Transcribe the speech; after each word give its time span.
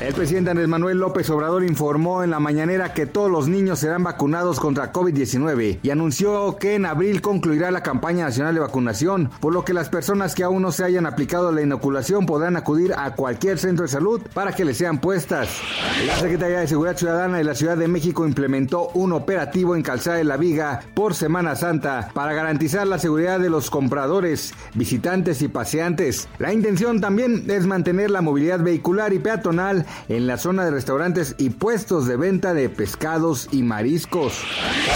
El 0.00 0.14
presidente 0.14 0.50
Andrés 0.50 0.68
Manuel 0.68 0.98
López 0.98 1.28
Obrador 1.28 1.64
informó 1.64 2.22
en 2.22 2.30
la 2.30 2.38
mañanera 2.38 2.94
que 2.94 3.04
todos 3.04 3.28
los 3.28 3.48
niños 3.48 3.80
serán 3.80 4.04
vacunados 4.04 4.60
contra 4.60 4.92
COVID-19 4.92 5.80
y 5.82 5.90
anunció 5.90 6.56
que 6.56 6.76
en 6.76 6.86
abril 6.86 7.20
concluirá 7.20 7.72
la 7.72 7.82
campaña 7.82 8.26
nacional 8.26 8.54
de 8.54 8.60
vacunación, 8.60 9.28
por 9.40 9.52
lo 9.52 9.64
que 9.64 9.74
las 9.74 9.88
personas 9.88 10.36
que 10.36 10.44
aún 10.44 10.62
no 10.62 10.70
se 10.70 10.84
hayan 10.84 11.04
aplicado 11.04 11.50
la 11.50 11.62
inoculación 11.62 12.26
podrán 12.26 12.56
acudir 12.56 12.94
a 12.96 13.16
cualquier 13.16 13.58
centro 13.58 13.86
de 13.86 13.88
salud 13.90 14.22
para 14.34 14.52
que 14.52 14.64
les 14.64 14.76
sean 14.76 15.00
puestas. 15.00 15.48
La 16.06 16.16
Secretaría 16.16 16.60
de 16.60 16.68
Seguridad 16.68 16.96
Ciudadana 16.96 17.38
de 17.38 17.44
la 17.44 17.56
Ciudad 17.56 17.76
de 17.76 17.88
México 17.88 18.24
implementó 18.24 18.90
un 18.94 19.12
operativo 19.12 19.74
en 19.74 19.82
Calzada 19.82 20.18
de 20.18 20.24
la 20.24 20.36
Viga 20.36 20.78
por 20.94 21.16
Semana 21.16 21.56
Santa 21.56 22.10
para 22.14 22.34
garantizar 22.34 22.86
la 22.86 23.00
seguridad 23.00 23.40
de 23.40 23.50
los 23.50 23.68
compradores, 23.68 24.54
visitantes 24.74 25.42
y 25.42 25.48
paseantes. 25.48 26.28
La 26.38 26.52
intención 26.52 27.00
también 27.00 27.46
es 27.48 27.66
mantener 27.66 28.12
la 28.12 28.22
movilidad 28.22 28.60
vehicular 28.60 29.12
y 29.12 29.18
peatonal 29.18 29.86
en 30.08 30.26
la 30.26 30.36
zona 30.36 30.64
de 30.64 30.70
restaurantes 30.70 31.34
y 31.38 31.50
puestos 31.50 32.06
de 32.06 32.16
venta 32.16 32.54
de 32.54 32.68
pescados 32.68 33.48
y 33.52 33.62
mariscos. 33.62 34.42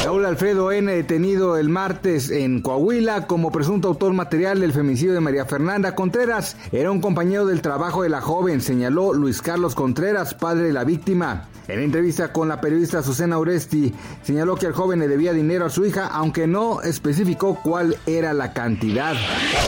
Raúl 0.05 0.25
Alfredo 0.25 0.73
N. 0.73 0.93
detenido 0.93 1.57
el 1.57 1.69
martes 1.69 2.31
en 2.31 2.63
Coahuila 2.63 3.27
como 3.27 3.53
presunto 3.53 3.89
autor 3.89 4.13
material 4.13 4.61
del 4.61 4.73
femicidio 4.73 5.15
de 5.15 5.21
María 5.21 5.45
Fernanda 5.45 5.95
Contreras. 5.95 6.57
Era 6.73 6.91
un 6.91 7.01
compañero 7.01 7.47
del 7.47 7.63
trabajo 7.63 8.03
de 8.03 8.09
la 8.09 8.21
joven, 8.21 8.61
señaló 8.61 9.13
Luis 9.13 9.43
Carlos 9.43 9.75
Contreras, 9.75 10.35
padre 10.35 10.65
de 10.65 10.73
la 10.73 10.85
víctima. 10.85 11.49
En 11.69 11.81
entrevista 11.81 12.33
con 12.33 12.49
la 12.49 12.61
periodista 12.61 12.99
Azucena 12.99 13.39
Oresti, 13.39 13.95
señaló 14.23 14.57
que 14.57 14.67
el 14.67 14.73
joven 14.73 14.99
le 14.99 15.09
debía 15.09 15.33
dinero 15.33 15.67
a 15.67 15.71
su 15.71 15.85
hija, 15.85 16.07
aunque 16.07 16.47
no 16.47 16.83
especificó 16.83 17.59
cuál 17.63 17.97
era 18.07 18.33
la 18.33 18.53
cantidad. 18.53 19.15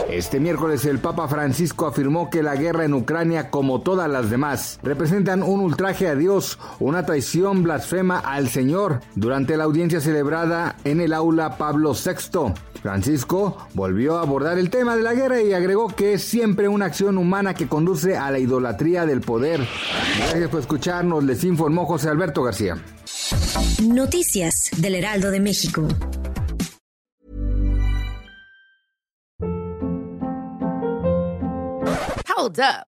Este 0.09 0.39
miércoles 0.39 0.85
el 0.85 0.99
Papa 0.99 1.27
Francisco 1.27 1.87
afirmó 1.87 2.29
que 2.29 2.43
la 2.43 2.55
guerra 2.55 2.85
en 2.85 2.93
Ucrania, 2.93 3.49
como 3.49 3.81
todas 3.81 4.09
las 4.09 4.29
demás, 4.29 4.79
representan 4.83 5.41
un 5.41 5.61
ultraje 5.61 6.07
a 6.07 6.15
Dios, 6.15 6.59
una 6.79 7.05
traición 7.05 7.63
blasfema 7.63 8.19
al 8.19 8.49
Señor, 8.49 8.99
durante 9.15 9.57
la 9.57 9.63
audiencia 9.63 10.01
celebrada 10.01 10.75
en 10.83 11.01
el 11.01 11.13
aula 11.13 11.57
Pablo 11.57 11.93
VI. 11.93 12.53
Francisco 12.85 13.57
volvió 13.73 14.19
a 14.19 14.21
abordar 14.21 14.59
el 14.59 14.69
tema 14.69 14.95
de 14.95 15.01
la 15.01 15.15
guerra 15.15 15.41
y 15.41 15.53
agregó 15.53 15.87
que 15.87 16.13
es 16.13 16.23
siempre 16.23 16.67
una 16.67 16.85
acción 16.85 17.17
humana 17.17 17.55
que 17.55 17.67
conduce 17.67 18.15
a 18.15 18.29
la 18.29 18.37
idolatría 18.37 19.07
del 19.07 19.21
poder. 19.21 19.67
Gracias 20.19 20.49
por 20.51 20.59
escucharnos, 20.59 21.23
les 21.23 21.43
informó 21.45 21.87
José 21.87 22.09
Alberto 22.09 22.43
García. 22.43 22.77
Noticias 23.81 24.69
del 24.77 24.93
Heraldo 24.93 25.31
de 25.31 25.39
México. 25.39 25.87
Hold 32.37 32.59
up. 32.59 32.94